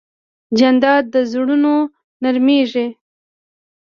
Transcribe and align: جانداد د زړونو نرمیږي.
جانداد 0.57 1.03
د 1.13 1.15
زړونو 1.31 1.73
نرمیږي. 2.23 2.87